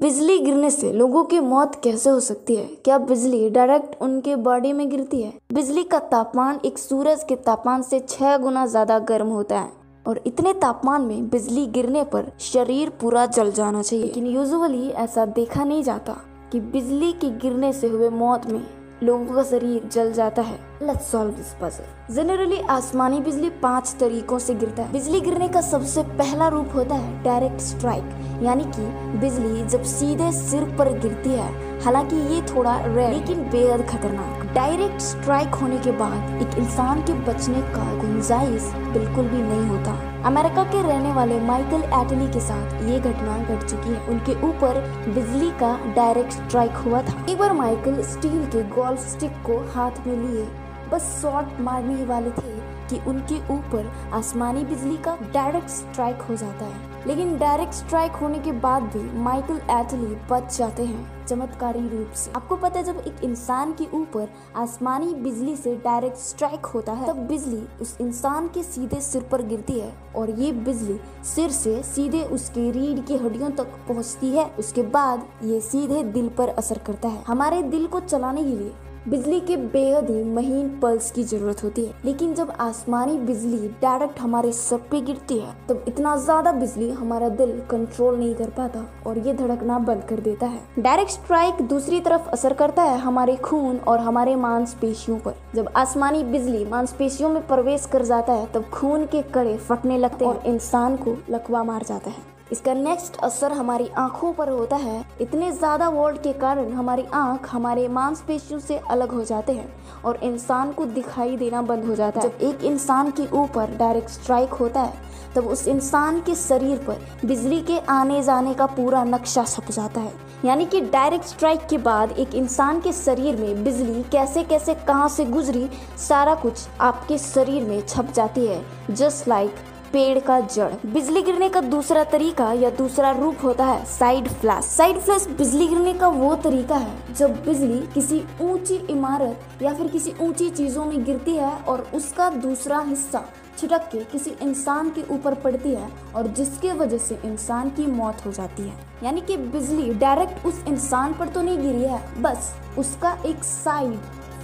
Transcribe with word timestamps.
बिजली 0.00 0.38
गिरने 0.38 0.68
से 0.70 0.92
लोगों 0.92 1.22
की 1.24 1.38
मौत 1.40 1.74
कैसे 1.84 2.10
हो 2.10 2.20
सकती 2.20 2.54
है? 2.56 2.64
क्या 2.84 2.98
बिजली 2.98 3.48
डायरेक्ट 3.50 4.00
उनके 4.02 4.36
बॉडी 4.36 4.72
में 4.72 4.88
गिरती 4.90 5.20
है? 5.22 5.32
बिजली 5.52 5.82
का 5.84 5.98
तापमान 5.98 6.60
एक 6.64 6.78
सूरज 6.78 7.24
के 7.28 7.36
तापमान 7.38 7.82
से 7.82 7.98
छह 8.00 8.36
गुना 8.36 8.64
ज़्यादा 8.66 8.98
गर्म 8.98 9.28
होता 9.28 9.58
है 9.58 9.72
और 10.06 10.22
इतने 10.26 10.52
तापमान 10.54 11.02
में 11.02 11.28
बिजली 11.30 11.66
गिरने 11.66 12.04
पर 12.04 12.32
शरीर 12.42 12.90
पूरा 13.00 13.26
जल 13.26 13.50
जाना 13.50 13.82
चाहिए। 13.82 14.04
लेकिन 14.04 14.26
यूजुअली 14.26 14.88
ऐसा 14.88 15.26
देखा 15.26 15.64
नहीं 15.64 15.82
जाता 15.82 16.16
कि 16.52 16.60
बिजली 16.60 17.12
के 17.12 17.30
गिरने 17.38 17.72
से 17.72 17.88
हुए 17.88 18.08
मौत 18.08 18.46
में 18.46 18.66
लोगों 19.02 19.34
का 19.34 19.42
शरीर 19.42 19.88
जल 19.88 20.12
जाता 20.12 20.42
है। 20.42 20.58
Let's 20.82 21.10
solve 21.12 21.30
this 21.30 21.46
puzzle 21.60 22.14
generally 22.14 22.58
आसमानी 22.70 23.20
बिजली 23.20 23.48
पाँच 23.62 23.94
तरीकों 24.00 24.38
से 24.38 24.54
गिरता 24.54 24.82
है। 24.82 24.92
बिजली 24.92 25.20
गिरने 25.20 25.48
का 25.48 25.60
सबसे 25.60 26.02
पहला 26.18 26.46
रूप 26.48 26.68
होता 26.74 26.94
है 26.94 27.22
डायरेक्ट 27.22 27.60
स्ट्राइक 27.60 28.42
यानी 28.42 28.64
कि 28.66 28.82
बिजली 29.18 29.64
जब 29.68 29.82
सीधे 29.82 30.30
सिर 30.32 30.64
पर 30.78 30.92
गिरती 30.98 31.30
है। 31.30 31.48
हालाँकि 31.80 32.16
ये 32.34 32.40
थोड़ा 32.44 32.76
रेयर 32.84 33.12
लेकिन 33.12 33.42
बेहद 33.50 33.82
खतरनाक। 33.88 34.44
डायरेक्ट 34.54 35.00
स्ट्राइक 35.00 35.54
होने 35.54 35.78
के 35.78 35.92
बाद 35.98 36.42
एक 36.42 36.56
इंसान 36.58 37.02
के 37.02 37.12
बचने 37.28 37.60
का 37.74 37.84
गुंजाइश 37.96 38.70
बिल्कुल 38.94 39.28
भी 39.28 39.42
नहीं 39.42 39.66
होता। 39.66 39.98
अमेरिका 40.26 40.64
के 40.64 40.82
रहने 40.82 41.12
वाले 41.12 41.40
माइकल 41.40 41.84
एटली 42.00 42.32
के 42.32 42.40
साथ 42.40 42.82
ये 42.84 42.98
घटना 43.00 43.38
घट 43.38 43.66
चुकी 43.66 43.88
है। 43.88 44.06
उनके 44.06 44.40
ऊपर 44.48 44.80
बिजली 45.08 45.50
का 45.60 45.76
डायरेक्ट 45.94 46.32
स्ट्राइक 46.32 46.82
हुआ 46.86 47.02
था। 47.02 47.24
एक 47.28 47.38
बार 47.38 47.52
माइकल 47.52 48.02
स्टील 48.06 48.44
के 48.46 48.62
गोल्फ 48.70 49.08
स्टिक 49.08 49.42
को 49.46 49.60
हाथ 49.74 50.06
में 50.06 50.16
लिए 50.16 50.48
बस 50.90 51.18
शॉट 51.22 51.60
मारने 51.60 51.94
ही 51.94 52.04
वाले 52.04 52.30
थे 52.30 52.58
कि 52.88 52.98
उनके 53.08 53.38
ऊपर 53.54 53.90
आसमानी 54.12 54.64
बिजली 54.64 54.96
का 54.96 55.16
डायरेक्ट 55.34 55.68
स्ट्राइक 55.68 56.22
हो 56.22 56.36
जाता 56.36 56.64
है। 56.64 56.88
लेकिन 57.06 57.38
डायरेक्ट 57.38 57.72
स्ट्राइक 57.72 58.12
होने 58.12 58.38
के 58.38 58.52
बाद 58.52 58.82
भी 58.82 59.18
माइकल 59.18 59.60
एटली 59.70 60.16
बच 60.30 60.56
जाते 60.58 60.84
हैं, 60.84 61.26
चमत्कारी 61.26 61.80
रूप 61.80 62.12
से। 62.12 62.30
आपको 62.30 62.56
पता 62.56 62.78
है, 62.78 62.84
जब 62.84 62.98
एक 62.98 63.24
इंसान 63.24 63.72
के 63.72 63.84
ऊपर 63.96 64.28
आसमानी 64.56 65.14
बिजली 65.14 65.56
से 65.56 65.74
डायरेक्ट 65.76 66.16
स्ट्राइक 66.16 66.66
होता 66.66 66.92
है, 66.92 67.06
तब 67.06 67.16
बिजली 67.16 67.62
उस 67.80 67.96
इंसान 68.00 68.48
के 68.48 68.62
सीधे 68.62 69.00
सिर 69.00 69.22
पर 69.22 69.42
गिरती 69.42 69.78
है 69.80 69.92
और 70.16 70.30
ये 70.30 70.52
बिजली 70.52 71.00
सिर 71.24 71.50
से 71.50 71.82
सीधे 71.82 72.22
उसके 72.24 72.70
रीढ़ 72.70 73.00
की 73.00 73.16
हड्डियों 73.16 73.50
तक 73.50 73.66
पहुँचती 73.88 74.30
है। 74.30 74.50
उसके 74.58 74.82
बाद 74.82 75.26
ये 75.44 75.60
सीधे 75.60 76.02
दिल 76.02 76.28
पर 76.28 76.48
असर 76.48 76.78
करता 76.78 77.08
है। 77.08 77.22
हमारे 77.26 77.62
दिल 77.62 77.86
को 77.86 78.00
चलाने 78.00 78.44
के 78.44 78.48
लिए 78.48 78.72
बिजली 79.08 79.38
के 79.40 79.56
बेहद 79.56 80.10
ही 80.10 80.22
महीन 80.24 80.68
पल्स 80.80 81.10
की 81.10 81.22
ज़रूरत 81.24 81.62
होती 81.64 81.84
है। 81.84 81.92
लेकिन 82.04 82.34
जब 82.34 82.50
आसमानी 82.60 83.16
बिजली 83.18 83.68
डायरेक्ट 83.82 84.18
हमारे 84.20 84.50
सर 84.52 84.78
पे 84.90 85.00
गिरती 85.00 85.38
है, 85.38 85.54
तब 85.68 85.84
इतना 85.88 86.16
ज़्यादा 86.16 86.52
बिजली 86.52 86.90
हमारा 86.90 87.28
दिल 87.30 87.52
कंट्रोल 87.70 88.18
नहीं 88.18 88.34
कर 88.34 88.50
पाता 88.50 88.84
और 89.06 89.18
ये 89.18 89.34
धड़कना 89.34 89.78
बंद 89.78 90.02
कर 90.02 90.20
देता 90.20 90.46
है। 90.46 90.60
डायरेक्ट 90.78 91.10
स्ट्राइक 91.10 91.62
दूसरी 91.62 92.00
तरफ़ 92.00 92.28
असर 92.28 92.52
करता 92.52 92.82
है 92.82 92.98
हमारे 92.98 93.36
खून 93.36 93.78
और 93.78 93.98
हमारे 93.98 94.36
मांसपेशियों 94.36 95.18
पर। 95.18 95.34
जब 95.54 95.72
आसमानी 95.76 96.22
बिजली 96.24 96.64
मांसपेशियों 96.64 97.30
में 97.30 97.46
प्रवेश 97.46 97.86
कर 97.86 98.04
जाता 98.04 98.32
है, 98.32 98.46
तब 98.46 98.68
खून 98.70 99.06
के 99.06 99.22
कड़े 99.24 99.56
फटने 99.58 99.98
लगते 99.98 100.24
हैं 100.24 100.32
और 100.32 100.46
इंसान 100.46 100.96
को 100.96 101.16
लकवा 101.30 101.64
मार 101.64 101.82
जाता 101.82 102.10
है। 102.10 102.29
इसका 102.52 102.74
नेक्स्ट 102.74 103.16
असर 103.16 103.52
हमारी 103.52 103.88
आँखों 103.98 104.32
पर 104.32 104.48
होता 104.48 104.76
है। 104.76 105.04
इतने 105.20 105.50
ज़्यादा 105.52 105.88
वोल्ट 105.88 106.22
के 106.22 106.32
कारण 106.32 106.72
हमारी 106.72 107.04
आँख 107.14 107.48
हमारे 107.50 107.86
मांसपेशियों 107.88 108.60
से 108.60 108.78
अलग 108.90 109.12
हो 109.12 109.24
जाते 109.24 109.52
हैं 109.52 109.72
और 110.04 110.18
इंसान 110.22 110.72
को 110.72 110.84
दिखाई 110.86 111.36
देना 111.36 111.62
बंद 111.62 111.84
हो 111.84 111.94
जाता 111.94 112.20
है। 112.20 112.28
जब 112.28 112.42
एक 112.42 112.64
इंसान 112.64 113.10
के 113.10 113.26
ऊपर 113.32 113.76
डायरेक्ट 113.76 114.10
स्ट्राइक 114.10 114.52
होता 114.52 114.80
है, 114.80 115.08
तब 115.34 115.46
उस 115.46 115.66
इंसान 115.68 116.20
के 116.20 116.34
शरीर 116.34 116.78
पर 116.78 117.06
बिजली 117.24 117.60
के 117.60 117.78
आने 117.90 118.22
जाने 118.22 118.54
का 118.54 118.66
पूरा 118.66 119.04
नक्शा 119.04 119.44
छप 119.44 119.70
जाता 119.70 120.00
है। 120.00 120.12
यानी 120.44 120.66
कि 120.66 120.80
डायरेक्ट 120.80 121.24
स्ट्राइक 121.24 121.66
के 121.66 121.78
बाद 121.78 122.12
एक 122.12 122.34
इंसान 122.34 122.80
के 122.80 122.92
शरीर 122.92 123.36
में 123.36 123.64
बिजली 123.64 124.02
कैसे 124.02 124.44
कैसे 124.44 124.74
कहाँ 124.74 125.08
से 125.08 125.24
गुजरी, 125.24 125.68
सारा 125.98 126.34
कुछ 126.34 126.68
आपके 126.80 127.18
शरीर 127.18 127.64
में 127.64 127.80
छप 127.80 128.12
जाती 128.14 128.46
है। 128.46 128.64
जस्ट 128.90 129.28
लाइक 129.28 129.50
like 129.50 129.69
पेड़ 129.92 130.18
का 130.18 130.38
जड़। 130.42 130.72
बिजली 130.86 131.22
गिरने 131.22 131.48
का 131.48 131.60
दूसरा 131.60 132.02
तरीका 132.06 132.52
या 132.52 132.70
दूसरा 132.70 133.10
रूप 133.10 133.44
होता 133.44 133.64
है 133.64 133.84
साइड 133.88 134.28
फ्लैश। 134.30 134.64
साइड 134.66 134.98
फ्लैश 134.98 135.26
बिजली 135.38 135.66
गिरने 135.68 135.94
का 135.94 136.08
वो 136.08 136.34
तरीका 136.44 136.76
है, 136.76 137.14
जब 137.14 137.34
बिजली 137.44 137.78
किसी 137.94 138.22
ऊँची 138.42 138.76
इमारत 138.90 139.62
या 139.62 139.74
फिर 139.74 139.88
किसी 139.88 140.14
ऊँची 140.20 140.48
चीज़ों 140.50 140.84
में 140.84 141.04
गिरती 141.04 141.36
है 141.36 141.52
और 141.64 141.86
उसका 141.94 142.30
दूसरा 142.30 142.78
हिस्सा 142.80 143.24
छिटक 143.58 143.88
के 143.92 144.04
किसी 144.04 144.30
इंसान 144.42 144.90
के 144.90 145.02
ऊपर 145.14 145.34
पड़ती 145.34 145.70
है 145.70 145.88
और 146.16 146.26
जिसके 146.28 146.72
वजह 146.72 146.98
से 146.98 147.18
इंसान 147.24 147.70
की 147.70 147.86
मौत 147.88 148.24
हो 148.26 148.32
जाती 148.32 148.62
है। 148.62 148.74
यानी 149.04 149.20
कि 149.20 149.36
बिजली 149.36 149.92
डायरेक्ट 149.94 150.46
उस 150.46 150.64
इंसान 150.68 151.12
पर 151.14 151.28
तो 151.28 151.42
नहीं 151.42 151.58
गिरी 151.58 151.82
है, 151.82 152.00
बस 152.22 152.54
उसका 152.78 153.16
एक 153.26 153.44
साइड 153.44 153.98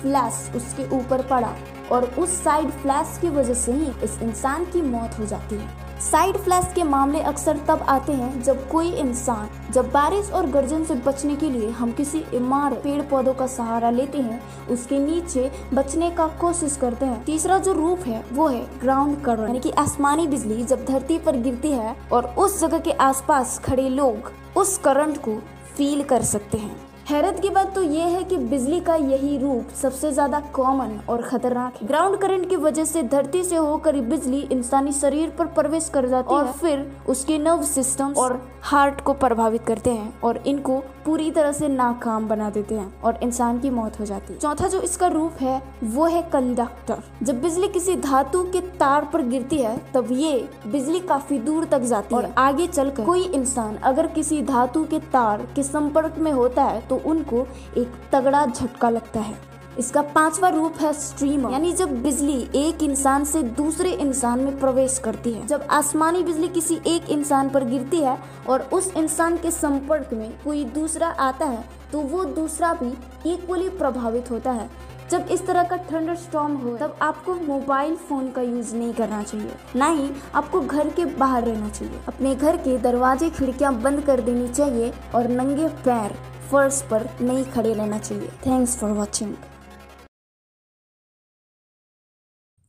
फ्लैश 0.06 0.34
उसके 0.56 0.88
ऊपर 0.96 1.22
पड़ा 1.22 1.54
और 1.92 2.04
उस 2.18 2.42
साइड 2.44 2.70
फ्लैश 2.72 3.18
की 3.20 3.28
वजह 3.28 3.54
से 3.54 3.72
ही 3.72 3.90
इस 4.04 4.18
इंसान 4.22 4.64
की 4.64 4.82
मौत 4.82 5.18
हो 5.18 5.26
जाती 5.26 5.56
है। 5.56 6.00
साइड 6.00 6.36
फ्लैश 6.36 6.72
के 6.74 6.82
मामले 6.82 7.20
अक्सर 7.20 7.56
तब 7.68 7.82
आते 7.88 8.12
हैं 8.12 8.42
जब 8.42 8.68
कोई 8.70 8.90
इंसान, 8.90 9.48
जब 9.72 9.90
बारिश 9.92 10.30
और 10.30 10.46
गर्जन 10.46 10.84
से 10.84 10.94
बचने 10.94 11.36
के 11.36 11.50
लिए 11.50 11.70
हम 11.70 11.92
किसी 11.92 12.18
इमारत 12.34 12.76
पेड़ 12.76 13.02
पौधों 13.02 13.34
का 13.34 13.46
सहारा 13.46 13.90
लेते 13.90 14.18
हैं, 14.18 14.40
उसके 14.68 14.98
नीचे 14.98 15.50
बचने 15.74 16.10
का 16.10 16.26
कोशिश 16.40 16.76
करते 16.76 17.06
हैं। 17.06 17.24
तीसरा 17.24 17.58
जो 17.58 17.72
रूप 17.72 18.00
है, 18.00 18.24
वो 18.32 18.48
है 18.48 18.64
ग्राउंड 18.80 19.20
करंट 19.22 19.40
यानी 19.40 19.60
कि 19.60 19.70
आसमानी 19.70 20.26
बिजली 20.26 20.64
जब 20.64 20.84
धरती 20.84 21.18
पर 21.18 21.36
गिरती 21.36 21.72
है 21.72 21.96
और 22.12 22.34
उस 22.38 22.60
जगह 22.60 22.78
के 22.78 22.92
आसपास 22.92 23.58
खड़े 23.58 23.88
लोग 23.88 24.32
उस 24.56 24.78
करंट 24.78 25.18
को 25.18 25.40
फील 25.76 26.02
कर 26.02 26.22
सकते 26.22 26.58
हैं। 26.58 26.85
हैरत 27.06 27.38
की 27.40 27.50
बात 27.50 27.74
तो 27.74 27.82
ये 27.82 28.02
है 28.02 28.22
कि 28.24 28.36
बिजली 28.36 28.78
का 28.80 28.94
यही 28.94 29.36
रूप 29.38 29.68
सबसे 29.72 30.10
ज़्यादा 30.12 30.40
कॉमन 30.54 30.98
और 31.08 31.22
खतरनाक 31.22 31.74
है। 31.80 31.86
ग्राउंड 31.88 32.16
करंट 32.20 32.48
की 32.48 32.56
वजह 32.56 32.84
से 32.84 33.02
धरती 33.04 33.42
से 33.44 33.56
होकर 33.56 34.00
बिजली 34.02 34.40
इंसानी 34.52 34.92
शरीर 34.92 35.30
पर 35.38 35.46
प्रवेश 35.54 35.88
कर 35.88 36.08
जाती 36.08 36.34
और 36.34 36.44
है। 36.44 36.50
और 36.50 36.58
फिर 36.58 36.86
उसके 37.08 37.38
नर्व 37.38 37.62
सिस्टम 37.64 38.14
और 38.18 38.40
हार्ट 38.62 39.00
को 39.00 39.12
प्रभावित 39.14 39.62
करते 39.62 39.90
हैं 39.90 40.12
और 40.20 40.42
इनको 40.46 40.78
पूरी 41.04 41.30
तरह 41.30 41.52
से 41.52 41.68
नाकाम 41.68 42.26
बना 42.28 42.48
देते 42.50 42.74
हैं 42.74 43.00
और 43.00 43.18
इंसान 43.22 43.58
की 43.60 43.70
मौत 43.70 43.98
हो 44.00 44.04
जाती 44.04 44.32
है। 44.32 44.38
चौथा 44.38 44.68
जो 44.68 44.80
इसका 44.80 45.06
रूप 45.08 45.32
है 45.40 45.60
वो 45.84 46.06
है 46.06 46.22
कंडक्टर 46.32 47.02
जब 47.22 47.40
बिजली 47.42 47.68
किसी 47.68 47.96
धातु 47.98 48.42
के 48.52 48.60
तार 48.78 49.04
पर 49.12 49.22
गिरती 49.24 49.58
है 49.58 49.76
तब 49.94 50.08
ये 50.12 50.34
बिजली 50.66 51.00
काफ़ी 51.04 51.38
दूर 51.40 51.64
तक 51.66 51.82
जाती 51.84 52.14
है। 52.14 52.20
और 52.20 52.32
आगे 52.38 52.66
चलकर 52.66 53.04
कोई 53.04 53.24
इंसान 53.24 53.76
अगर 53.84 54.06
किसी 54.08 54.42
धातु 54.44 54.84
के 54.84 54.98
तार 55.12 55.46
के 55.56 55.62
संपर्क 55.62 56.18
में 56.18 56.32
होता 56.32 56.64
है 56.64 56.80
तो 56.88 56.95
उनको 56.96 57.46
एक 57.78 57.92
तगड़ा 58.12 58.46
झटका 58.46 58.90
लगता 58.90 59.20
है। 59.20 59.34
इसका 59.78 60.02
पांचवा 60.02 60.48
रूप 60.48 60.74
है 60.80 60.92
स्ट्रीमर 60.92 61.52
यानी 61.52 61.72
जब 61.72 61.90
बिजली 62.02 62.38
एक 62.56 62.82
इंसान 62.82 63.24
से 63.24 63.42
दूसरे 63.42 63.90
इंसान 63.90 64.40
में 64.40 64.58
प्रवेश 64.60 64.98
करती 64.98 65.32
है। 65.32 65.46
जब 65.46 65.66
आसमानी 65.70 66.22
बिजली 66.22 66.48
किसी 66.48 66.78
एक 66.86 67.08
इंसान 67.08 67.48
पर 67.48 67.64
गिरती 67.64 68.00
है 68.00 68.18
और 68.48 68.68
उस 68.72 68.92
इंसान 68.96 69.36
के 69.36 69.50
संपर्क 69.50 70.10
में 70.12 70.30
कोई 70.44 70.64
दूसरा 70.64 71.08
आता 71.08 71.46
है 71.46 71.64
तो 71.92 72.00
वो 72.00 72.24
दूसरा 72.24 72.72
भी 72.74 73.32
इक्वली 73.32 73.68
प्रभावित 73.68 74.30
होता 74.30 74.52
है। 74.52 74.68
जब 75.10 75.26
इस 75.30 75.46
तरह 75.46 75.62
का 75.62 75.76
थंडर 75.90 76.14
स्टॉर्म 76.14 76.54
हो, 76.54 76.76
तब 76.76 76.96
आपको 77.02 77.34
मोबाइल 77.36 77.94
फ़ोन 77.98 78.30
का 78.30 78.42
यूज़ 78.42 78.74
नहीं 78.76 78.92
करना 78.94 79.22
चाहिए। 79.22 79.52
ना 79.76 79.88
ही 79.88 80.10
आपको 80.34 80.60
घर 80.60 80.88
के 80.88 81.04
बाहर 81.04 81.44
रहना 81.44 81.68
चाहिए। 81.68 82.00
अपने 82.08 82.34
घर 82.34 82.56
के 82.56 82.76
दरवाजे 82.78 83.30
खिड़कियाँ 83.30 83.74
बंद 83.74 84.00
कर 84.00 84.20
देनी 84.20 84.48
चाहिए 84.48 84.92
और 85.14 85.28
नंगे 85.28 85.68
पैर 85.84 86.16
फर्श 86.50 86.80
पर 86.90 87.08
नहीं 87.20 87.44
खड़े 87.46 87.72
रहना 87.74 87.98
चाहिए। 87.98 88.28
थैंक्स 88.46 88.76
फॉर 88.78 88.90
वॉचिंग 88.92 89.34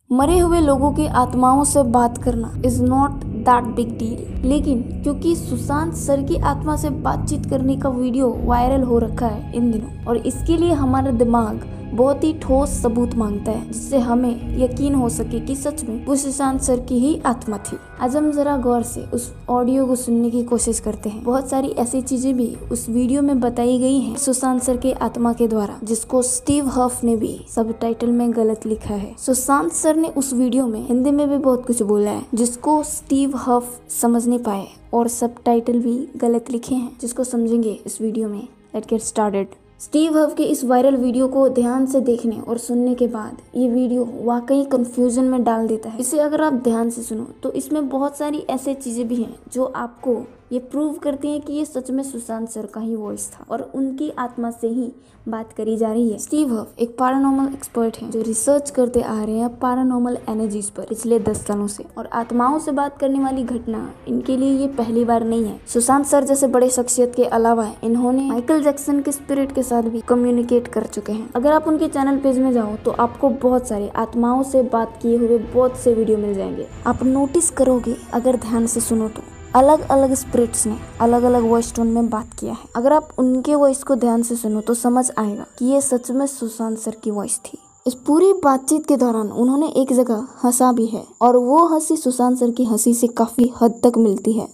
मरे 0.09 0.37
हुए 0.39 0.59
लोगों 0.61 0.91
की 0.93 1.05
आत्माओं 1.17 1.63
से 1.63 1.83
बात 1.93 2.17
करना 2.23 2.51
is 2.65 2.81
not 2.83 3.23
that 3.47 3.63
big 3.75 3.97
deal 3.99 4.47
लेकिन 4.47 4.81
क्योंकि 5.03 5.35
सुशांत 5.35 5.93
सर 5.95 6.21
की 6.27 6.37
आत्मा 6.45 6.75
से 6.75 6.89
बातचीत 7.01 7.49
करने 7.49 7.75
का 7.77 7.89
वीडियो 7.91 8.29
वायरल 8.43 8.83
हो 8.83 8.99
रखा 8.99 9.27
है 9.27 9.51
इन 9.55 9.71
दिनों, 9.71 10.05
और 10.05 10.17
इसके 10.17 10.57
लिए 10.57 10.73
हमारा 10.75 11.11
दिमाग 11.13 11.65
बहुत 11.87 12.23
ही 12.23 12.33
ठोस 12.33 12.69
सबूत 12.81 13.13
माँगता 13.15 13.51
है, 13.51 13.71
जिससे 13.71 13.97
हमें 13.97 14.59
यकीन 14.59 14.95
हो 14.95 15.09
सके 15.09 15.39
कि 15.39 15.55
सच 15.55 15.83
में 15.83 16.05
वो 16.05 16.15
सुशांत 16.15 16.61
सर 16.61 16.79
की 16.79 16.99
ही 16.99 17.19
आत्मा 17.25 17.57
थी। 17.57 17.77
आज 18.01 18.15
हम 18.15 18.31
जरा 18.31 18.55
गौर 18.57 18.83
से 18.83 19.01
उस 19.13 19.31
ऑडियो 19.49 19.85
को 19.85 19.95
सुनने 19.95 20.29
की 20.29 20.43
कोशिश 20.43 20.79
करते 20.79 21.09
हैं। 21.09 21.23
बहुत 21.23 21.49
सारी 21.49 21.67
ऐसी 21.67 22.01
चीज़ें 22.01 22.35
भी 22.37 22.47
उस 22.71 22.87
वीडियो 22.89 23.21
में 23.21 23.39
बताई 23.39 23.77
गई 23.79 23.99
हैं 23.99 24.15
सुशांत 24.15 24.61
सर 24.63 24.77
के 24.77 24.91
आत्मा 24.93 25.33
के 25.33 25.47
द्वारा, 25.47 25.79
जिसको 25.83 26.21
स्टीव 26.21 26.67
हफ 26.69 27.03
ने 27.03 27.15
भी 27.15 27.39
सब 27.55 27.77
टाइटल 27.79 28.11
में 28.11 28.31
गलत 28.33 28.65
लिखा 28.65 28.93
है। 28.93 29.15
सुशांत 29.19 29.71
सर 29.71 29.95
ने 29.95 30.07
उस 30.07 30.33
वीडियो 30.33 30.67
में 30.67 30.87
हिंदी 30.87 31.11
में 31.11 31.27
भी 31.29 31.37
बहुत 31.37 31.65
कुछ 31.67 31.81
बोला 31.83 32.11
है, 32.11 32.25
जिसको 32.33 32.81
स्टीव 32.83 33.37
हफ 33.37 33.79
समझ 34.01 34.25
नहीं 34.27 34.39
पाए 34.39 34.67
और 34.93 35.07
सब 35.07 35.43
टाइटल 35.45 35.79
भी 35.79 35.97
गलत 36.17 36.51
लिखे 36.51 36.75
हैं, 36.75 36.97
जिसको 37.01 37.23
समझेंगे 37.23 37.79
इस 37.85 38.01
वीडियो 38.01 38.29
में। 38.29 38.41
Let 38.75 38.85
get 38.85 39.01
started. 39.01 39.47
स्टीव 39.79 40.17
हव 40.17 40.33
के 40.33 40.43
इस 40.43 40.63
वायरल 40.65 40.95
वीडियो 40.95 41.27
को 41.27 41.47
ध्यान 41.49 41.85
से 41.85 41.99
देखने 42.01 42.39
और 42.39 42.57
सुनने 42.57 42.93
के 42.95 43.07
बाद 43.07 43.41
ये 43.55 43.67
वीडियो 43.69 44.07
वाकई 44.23 44.63
कंफ्यूजन 44.65 45.23
में 45.23 45.43
डाल 45.43 45.67
देता 45.67 45.89
है। 45.89 45.99
इसे 45.99 46.19
अगर 46.19 46.41
आप 46.41 46.53
ध्यान 46.63 46.89
से 46.89 47.01
सुनो 47.01 47.27
तो 47.43 47.51
इसमें 47.51 47.87
बहुत 47.89 48.17
सारी 48.17 48.37
ऐसी 48.49 48.73
चीज़ें 48.73 49.07
भी 49.07 49.15
हैं 49.15 49.35
जो 49.53 49.65
आपको 49.65 50.15
ये 50.51 50.59
प्रूव 50.61 50.93
करती 50.93 51.27
हैं 51.27 51.39
कि 51.41 51.53
ये 51.53 51.63
सच 51.65 51.89
में 51.91 52.03
सुशांत 52.03 52.49
सर 52.49 52.65
का 52.65 52.81
ही 52.81 52.95
वॉइस 52.95 53.27
था 53.31 53.45
और 53.49 53.61
उनकी 53.75 54.09
आत्मा 54.19 54.51
से 54.51 54.67
ही 54.67 54.91
बात 55.29 55.51
करी 55.53 55.75
जा 55.77 55.91
रही 55.91 56.09
है। 56.09 56.17
स्टीव 56.17 56.53
हफ 56.53 56.79
एक 56.79 56.91
पैरानॉर्मल 56.91 57.53
एक्सपर्ट 57.53 57.97
हैं, 57.97 58.09
जो 58.11 58.21
रिसर्च 58.21 58.69
करते 58.69 59.01
आ 59.01 59.23
रहे 59.23 59.37
हैं 59.37 59.49
पैरानॉर्मल 59.55 60.17
एनर्जीज 60.29 60.69
पर 60.69 60.85
पिछले 60.85 61.19
दस 61.19 61.45
सालों 61.47 61.67
से। 61.67 61.85
और 61.97 62.07
आत्माओं 62.13 62.57
से 62.59 62.71
बात 62.71 62.97
करने 62.97 63.19
वाली 63.19 63.43
घटना 63.43 63.89
इनके 64.07 64.37
लिए 64.37 64.51
ये 64.51 64.67
पहली 64.67 65.05
बार 65.05 65.23
नहीं 65.23 65.45
है। 65.45 65.59
सुशांत 65.67 66.05
सर 66.05 66.23
जैसे 66.23 66.47
बड़े 66.47 66.69
शख्सियत 66.69 67.15
के 67.15 67.25
अलावा 67.25 67.69
इन्होंने 67.83 68.27
माइकल 68.29 68.63
जैक्सन 68.63 69.01
के 69.01 69.11
स्पिरिट 69.11 69.51
के 69.51 69.63
साथ 69.63 69.83
भी 69.83 70.01
कम्युनिकेट 70.01 70.67
कर 70.67 70.85
चुके 70.85 71.11
हैं। 71.11 71.29
अगर 71.35 71.51
आप 71.51 71.67
उनके 71.67 71.87
चैनल 71.87 72.17
पेज 72.17 72.39
में 72.39 72.51
जाओ 72.53 72.75
तो 72.75 72.91
आपको 72.91 73.29
बहुत 73.41 73.67
सारे 73.67 73.89
आत्माओं 73.97 74.43
से 74.43 74.63
बात 74.63 74.99
किए 75.01 75.17
हुए 75.17 75.37
बहुत 75.37 75.77
से 75.77 75.93
वीडियो 75.93 76.17
मिल 76.17 76.33
जाएँगे। 76.33 76.67
आप 76.87 77.03
नोटिस 77.03 77.49
करोगे, 77.51 77.95
अगर 78.13 78.37
ध्यान 78.37 78.65
से 78.65 78.79
सुनो 78.79 79.09
तो। 79.09 79.36
अलग 79.57 79.87
अलग 79.89 80.13
स्पिरिट्स 80.13 80.65
ने 80.67 80.75
अलग 81.01 81.23
अलग 81.23 81.43
वॉइस 81.43 81.73
टोन 81.75 81.87
में 81.87 82.09
बात 82.09 82.33
किया 82.39 82.53
है। 82.53 82.65
अगर 82.75 82.93
आप 82.93 83.07
उनके 83.19 83.55
वॉइस 83.55 83.83
को 83.83 83.95
ध्यान 83.95 84.23
से 84.23 84.35
सुनो 84.35 84.61
तो 84.61 84.73
समझ 84.73 85.09
आएगा 85.17 85.45
कि 85.59 85.65
ये 85.65 85.79
सच 85.81 86.09
में 86.11 86.25
सुशांत 86.25 86.77
सर 86.79 86.95
की 87.03 87.11
वॉइस 87.11 87.37
थी। 87.37 87.57
इस 87.87 87.93
पूरी 88.07 88.31
बातचीत 88.33 88.85
के 88.87 88.97
दौरान 88.97 89.27
उन्होंने 89.27 89.67
एक 89.67 89.93
जगह 89.93 90.27
हंसा 90.43 90.71
भी 90.71 90.85
है 90.85 91.03
और 91.21 91.37
वो 91.37 91.65
हँसी 91.65 91.97
सुशांत 91.97 92.37
सर 92.37 92.51
की 92.51 92.65
हँसी 92.65 92.93
से 92.93 93.07
काफ़ी 93.07 93.51
हद 93.61 93.79
तक 93.85 93.97
मिलती 93.97 94.33
है। 94.33 94.47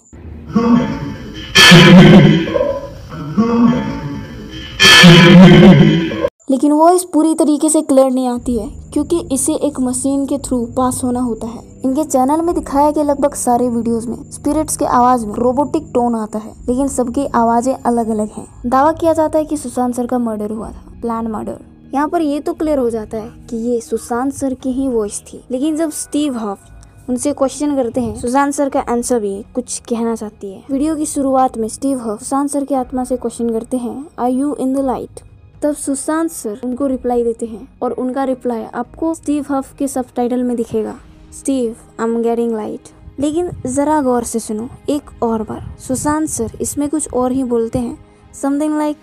लेकिन 6.51 6.71
वो 6.71 6.89
इस 6.89 7.03
पूरी 7.03 7.35
तरीके 7.35 7.69
से 7.69 7.81
क्लियर 7.81 8.11
नहीं 8.11 8.27
आती 8.27 8.57
है 8.59 8.82
क्योंकि 8.94 9.19
इसे 9.31 9.54
एक 9.68 9.80
मशीन 9.80 10.25
के 10.25 10.38
थ्रू 10.38 10.66
पास 10.78 11.04
होना 11.04 11.19
होता 11.22 11.48
है। 11.48 11.62
इनके 11.86 12.04
चैनल 12.04 12.42
में 12.42 12.54
दिखाया 12.56 12.92
गया 12.92 13.04
लगभग 13.04 13.34
सारे 13.36 13.69
वीडियोस 13.69 14.06
में 14.07 14.18
स्पिरिट्स 14.31 14.78
के 14.78 14.86
आवाज़ 14.88 15.25
में 15.28 15.34
रोबोटिक 15.36 15.92
टोन 15.94 16.16
आता 16.16 16.40
है, 16.40 16.54
लेकिन 16.68 16.88
सबकी 16.90 17.25
आवाज़ें 17.36 17.74
अलग 17.75 18.10
अलग 18.10 18.30
हैं। 18.31 18.45
दावा 18.66 18.92
किया 18.92 19.13
जाता 19.13 19.40
है 19.40 19.45
कि 19.45 19.57
सुशांत 19.57 19.95
सर 19.95 20.07
का 20.07 20.18
मर्डर 20.19 20.51
हुआ 20.51 20.69
था 20.69 21.00
प्लान 21.01 21.28
मर्डर 21.28 21.60
यहाँ 21.94 22.07
पर 22.10 22.22
ये 22.22 22.40
तो 22.40 22.54
क्लियर 22.54 22.80
हो 22.80 22.90
जाता 22.90 23.18
है 23.18 23.48
कि 23.50 23.57
ये 23.63 23.80
सुशांत 23.81 24.34
सर 24.34 24.54
की 24.54 24.72
ही 24.72 24.88
वॉइस 24.90 25.22
थी। 25.24 25.44
लेकिन 25.51 25.75
जब 25.78 25.89
स्टीव 25.94 26.38
हॉफ 26.38 27.10
उनसे 27.10 27.34
क्वेश्चन 27.34 27.75
करते 27.75 28.01
हैं, 28.01 28.16
सुशांत 28.16 28.54
सर 28.54 28.69
का 28.69 28.80
आंसर 28.81 29.19
भी 29.19 29.36
कुछ 29.56 29.80
कहना 29.89 30.16
चाहती 30.16 30.54
है। 30.54 30.63
वीडियो 30.72 30.96
की 30.96 31.06
शुरुआत 31.06 31.57
में 31.57 31.68
स्टीव 31.69 32.00
हॉफ 32.00 32.19
सुशांत 32.19 32.50
सर 32.50 32.66
की 32.66 32.75
आत्मा 32.75 33.04
से 33.04 33.18
क्वेश्चन 33.18 33.50
करते 33.50 33.78
हैं 33.78 34.06
are 34.19 34.30
you 34.30 34.56
in 34.56 34.74
the 34.74 34.86
light 34.86 35.19
तब 35.63 35.75
सुशांत 35.75 36.31
सर 36.31 36.60
उनको 36.63 36.88
रिप्लाई 36.88 37.24
देते 37.24 37.45
हैं 37.45 37.68
और 37.81 37.92
उनका 37.94 38.24
रिप्लाई 38.24 38.63
आपको 38.75 39.13
स्टीव 39.13 39.45
हफ 39.50 39.74
के 39.77 39.88
सब 39.88 40.06
में 40.33 40.56
दिखेगा। 40.56 40.95
Steve 41.33 41.75
I 42.00 42.07
am 42.07 42.21
getting 42.24 42.51
light 42.51 42.89
लेकिन 43.19 43.50
ज़रा 43.68 44.01
गौर 44.01 44.24
से 44.24 44.39
सुनो, 44.39 44.68
एक 44.89 45.24
और 45.24 45.44
बार। 45.44 45.75
सुशांत 45.80 46.27
सर 46.30 46.51
इसमें 46.62 46.88
कुछ 46.89 47.13
और 47.13 47.31
ही 47.31 47.44
बोलते 47.45 47.80
हैं। 47.80 47.98
समथिंग 48.33 48.77
लाइक 48.77 48.98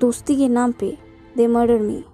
दोस्ती 0.00 0.36
के 0.36 0.48
नाम 0.48 0.72
पे 0.80 0.96
दे 1.36 1.46
मर्डर 1.46 1.78
मी 1.78 2.04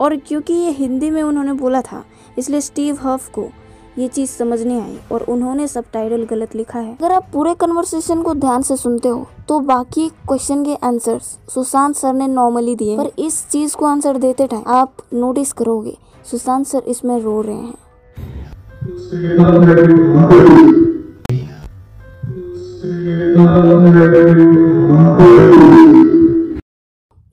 और 0.00 0.16
क्योंकि 0.18 0.52
ये 0.52 0.70
हिंदी 0.72 1.10
में 1.10 1.22
उन्होंने 1.22 1.52
बोला 1.54 1.80
था, 1.82 2.04
इसलिए 2.38 2.60
स्टीव 2.60 2.98
हफ 3.02 3.28
को 3.28 3.50
ये 4.00 4.08
चीज़ 4.08 4.30
समझ 4.30 4.60
नहीं 4.60 4.80
आई 4.80 4.98
और 5.12 5.22
उन्होंने 5.28 5.66
सब 5.68 5.84
टाइटल 5.92 6.24
गलत 6.24 6.54
लिखा 6.56 6.78
है। 6.78 6.92
अगर 6.92 7.12
आप 7.12 7.26
पूरे 7.32 7.54
कन्वर्सेशन 7.54 8.22
को 8.22 8.34
ध्यान 8.36 8.62
से 8.62 8.76
सुनते 8.76 9.08
हो 9.08 9.26
तो 9.48 9.58
बाकी 9.62 10.08
क्वेश्चन 10.08 10.64
के 10.64 10.74
आंसर्स 10.82 11.24
सुशांत 11.54 11.96
सर 11.96 12.12
ने 12.12 12.28
नॉर्मली 12.28 12.74
दिए 12.76 12.96
पर 12.96 13.10
इस 13.18 13.44
चीज़ 13.50 13.76
को 13.76 13.86
आंसर 13.86 14.18
देते 14.18 14.46
टाइम 14.46 14.62
आप 14.68 14.96
नोटिस 15.14 15.52
करोगे, 15.52 15.96
सुशांत 16.30 16.66
सर 16.66 16.82
इसमें 16.86 17.18
रो 17.20 17.40
रहे 17.40 17.56
हैं। 17.56 17.74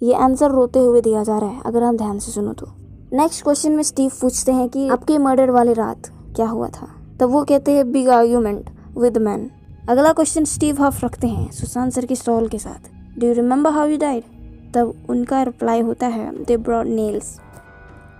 ये 0.01 0.13
आंसर 0.15 0.51
रोते 0.51 0.79
हुए 0.79 1.01
दिया 1.01 1.23
जा 1.23 1.37
रहा 1.37 1.49
है, 1.49 1.61
अगर 1.65 1.83
आप 1.83 1.95
ध्यान 1.95 2.19
से 2.19 2.31
सुनो 2.31 2.53
तो। 2.53 2.67
नेक्स्ट 3.13 3.43
क्वेश्चन 3.43 3.71
में 3.71 3.83
स्टीव 3.83 4.11
पूछते 4.21 4.51
हैं 4.51 4.67
कि 4.69 4.87
आपके 4.89 5.17
मर्डर 5.17 5.51
वाले 5.51 5.73
रात 5.73 6.09
क्या 6.37 6.47
हुआ 6.47 6.67
था? 6.69 6.87
तब 7.19 7.29
वो 7.29 7.43
कहते 7.43 7.71
हैं 7.71 7.91
बिग 7.91 8.09
आर्ग्यूमेंट 8.11 8.69
विद 8.97 9.17
मैन 9.19 9.49
अगला 9.89 10.11
क्वेश्चन 10.13 10.43
स्टीव 10.45 10.81
हफ 10.81 11.03
रखते 11.03 11.27
हैं, 11.27 11.49
सुशांत 11.51 11.93
सर 11.93 12.05
की 12.05 12.15
सॉल 12.15 12.47
के 12.47 12.57
साथ। 12.59 12.89
Do 13.19 13.27
you 13.27 13.33
remember 13.33 13.71
how 13.71 13.87
you 13.87 13.97
died 13.97 14.23
तब 14.73 15.05
उनका 15.09 15.41
रिप्लाई 15.43 15.81
होता 15.81 16.07
है 16.07 16.43
दे 16.45 16.57
ब्रॉड 16.57 16.87
नेल्स 16.87 17.37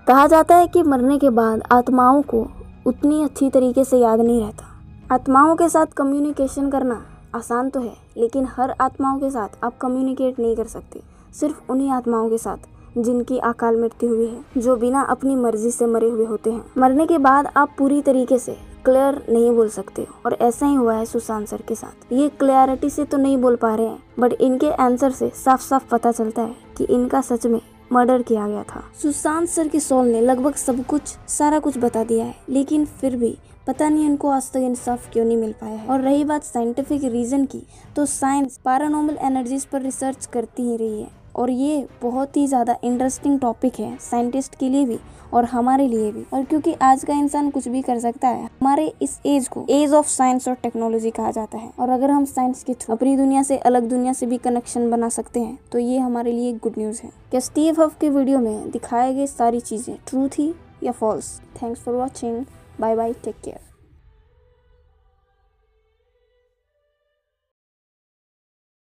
कहा 0.07 0.27
जाता 0.27 0.55
है 0.55 0.67
कि 0.67 0.83
मरने 0.83 1.17
के 1.17 1.29
बाद 1.31 1.61
आत्माओं 1.71 2.21
को 2.23 2.45
उतनी 2.87 3.23
अच्छी 3.23 3.49
तरीके 3.49 3.83
से 3.83 3.97
याद 3.97 4.21
नहीं 4.21 4.39
रहता। 4.41 4.65
आत्माओं 5.11 5.55
के 5.55 5.67
साथ 5.69 5.85
कम्युनिकेशन 5.87 6.69
करना 6.69 7.01
आसान 7.35 7.69
तो 7.69 7.81
है, 7.81 7.93
लेकिन 8.17 8.47
हर 8.49 8.73
आत्माओं 8.81 9.19
के 9.19 9.29
साथ 9.29 9.63
आप 9.63 9.77
कम्युनिकेट 9.77 10.39
नहीं 10.39 10.55
कर 10.55 10.65
सकते, 10.65 11.01
सिर्फ़ 11.33 11.71
उन्हीं 11.71 11.91
आत्माओं 11.91 12.29
के 12.29 12.37
साथ। 12.37 12.57
जिनकी 12.97 13.37
अकाल 13.39 13.75
मृत्यु 13.75 14.09
हुई 14.09 14.27
है, 14.27 14.39
जो 14.57 14.75
बिना 14.75 15.01
अपनी 15.01 15.35
मर्ज़ी 15.35 15.71
से 15.71 15.85
मरे 15.85 16.09
हुए 16.09 16.25
होते 16.25 16.51
हैं। 16.51 16.63
मरने 16.77 17.05
के 17.07 17.17
बाद 17.17 17.51
आप 17.57 17.75
पूरी 17.77 18.01
तरीके 18.01 18.39
से 18.39 18.57
क्लियर 18.85 19.21
नहीं 19.29 19.51
बोल 19.51 19.69
सकते 19.69 20.05
और 20.25 20.33
ऐसा 20.33 20.65
ही 20.65 20.75
हुआ 20.75 20.93
है 20.93 21.05
सुशांत 21.05 21.47
सर 21.47 21.61
के 21.61 21.75
साथ। 21.75 22.13
ये 22.13 22.27
क्लियरिटी 22.29 22.89
से 22.89 23.05
तो 23.05 23.17
नहीं 23.17 23.37
बोल 23.37 23.55
पा 23.55 23.73
रहे 23.75 23.85
हैं, 23.85 24.03
बट 24.19 24.33
इनके 24.33 24.71
आंसर 24.73 25.11
से 25.11 25.31
साफ़ 25.35 25.61
साफ़ 25.61 25.89
पता 25.89 26.11
चलता 26.11 26.41
है 26.41 26.55
कि 26.77 26.83
इनका 26.85 27.21
सच 27.21 27.45
में 27.45 27.59
मर्डर 27.91 28.21
किया 28.21 28.47
गया 28.47 28.63
था। 28.65 28.83
सुशांत 29.01 29.49
सर 29.49 29.67
के 29.67 29.79
सोल 29.79 30.07
ने 30.07 30.21
लगभग 30.21 30.55
सब 30.55 30.85
कुछ, 30.85 31.15
सारा 31.27 31.59
कुछ 31.59 31.77
बता 31.77 32.03
दिया 32.03 32.25
है, 32.25 32.35
लेकिन 32.49 32.85
फिर 32.85 33.15
भी 33.15 33.37
पता 33.67 33.87
नहीं 33.89 34.05
इनको 34.05 34.29
आज 34.29 34.51
तक 34.51 34.57
इंसाफ 34.57 35.09
क्यों 35.13 35.25
नहीं 35.25 35.37
मिल 35.37 35.51
पाया 35.51 35.75
है। 35.75 35.87
और 35.87 36.01
रही 36.01 36.23
बात 36.23 36.43
साइंटिफिक 36.43 37.03
रीजन 37.03 37.45
की 37.45 37.61
तो 37.95 38.05
साइंस 38.05 38.57
पैरानॉर्मल 38.57 39.17
एनर्जीज 39.21 39.65
पर 39.65 39.81
रिसर्च 39.81 40.25
करती 40.25 40.63
ही 40.63 40.77
रही 40.77 41.01
है। 41.01 41.09
और 41.37 41.49
ये 41.51 41.85
बहुत 42.01 42.37
ही 42.37 42.45
ज़्यादा 42.47 42.77
इंटरेस्टिंग 42.83 43.39
टॉपिक 43.39 43.79
है 43.79 43.95
साइंटिस्ट 44.01 44.55
के 44.55 44.69
लिए 44.69 44.85
भी 44.85 44.97
और 45.33 45.45
हमारे 45.45 45.87
लिए 45.87 46.11
भी। 46.11 46.23
और 46.33 46.43
क्योंकि 46.43 46.73
आज 46.81 47.03
का 47.03 47.13
इंसान 47.13 47.49
कुछ 47.49 47.67
भी 47.67 47.81
कर 47.81 47.99
सकता 47.99 48.27
है, 48.27 48.43
हमारे 48.61 48.91
इस 49.01 49.19
एज 49.25 49.47
को 49.47 49.65
एज 49.69 49.93
ऑफ़ 49.93 50.07
साइंस 50.07 50.47
और 50.47 50.53
टेक्नोलॉजी 50.55 51.11
कहा 51.11 51.31
जाता 51.31 51.57
है। 51.57 51.71
और 51.79 51.89
अगर 51.89 52.11
हम 52.11 52.25
साइंस 52.25 52.63
के 52.63 52.73
थ्रू 52.73 52.95
अपनी 52.95 53.15
दुनिया 53.17 53.43
से, 53.43 53.57
अलग 53.59 53.89
दुनिया 53.89 54.13
से 54.13 54.25
भी 54.25 54.37
कनेक्शन 54.39 54.89
बना 54.91 55.09
सकते 55.09 55.39
हैं 55.39 55.57
तो 55.71 55.79
ये 55.79 55.97
हमारे 55.99 56.31
लिए 56.31 56.53
गुड 56.53 56.77
न्यूज़ 56.77 57.01
है। 57.03 57.11
क्या 57.31 57.39
स्टीव 57.41 57.81
हफ 57.81 57.97
के 58.01 58.09
वीडियो 58.09 58.39
में 58.39 58.69
दिखाए 58.71 59.13
गए 59.13 59.27
सारी 59.27 59.59
चीज़ें 59.61 59.95
ट्रू 60.07 60.27
थी 60.29 60.53
या 60.83 60.91
false 60.93 61.39
thanks 61.61 61.81
for 61.81 61.95
watching 61.95 62.43
bye 62.79 62.95
bye 62.95 63.13
take 63.15 63.35
care 63.43 63.66